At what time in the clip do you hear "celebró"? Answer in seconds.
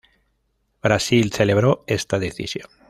1.31-1.83